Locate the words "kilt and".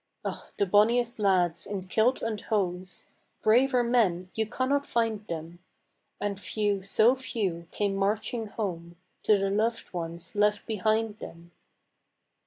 1.87-2.41